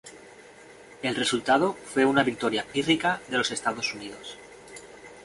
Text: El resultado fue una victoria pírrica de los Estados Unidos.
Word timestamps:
El 1.03 1.15
resultado 1.15 1.73
fue 1.93 2.05
una 2.05 2.23
victoria 2.23 2.65
pírrica 2.65 3.21
de 3.27 3.37
los 3.37 3.51
Estados 3.51 3.93
Unidos. 3.93 4.35